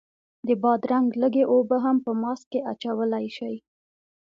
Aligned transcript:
د 0.47 0.49
بادرنګ 0.61 1.09
لږې 1.21 1.43
اوبه 1.53 1.77
هم 1.85 1.97
په 2.05 2.11
ماسک 2.21 2.45
کې 2.51 2.59
اچولی 2.71 3.25
شئ. 3.37 3.55